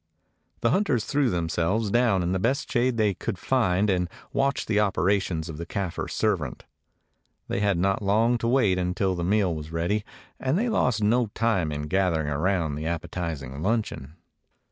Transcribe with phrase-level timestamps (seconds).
[0.61, 4.79] The hunters threw themselves down in the best shade they could find and watched the
[4.79, 6.65] operations of the Kafir servant.
[7.47, 10.03] They had not long to wait until the meal was ready,
[10.39, 14.15] and they lost no time in gathering around the appetizing luncheon.